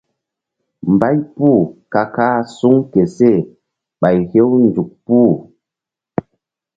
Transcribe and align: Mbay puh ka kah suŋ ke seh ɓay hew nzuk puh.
Mbay 0.93 1.17
puh 1.35 1.61
ka 1.93 2.03
kah 2.15 2.37
suŋ 2.57 2.77
ke 2.91 3.01
seh 3.15 3.39
ɓay 4.01 4.17
hew 4.31 4.51
nzuk 4.65 4.91
puh. 5.05 5.33